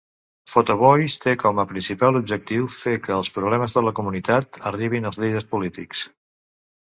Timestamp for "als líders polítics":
5.11-6.03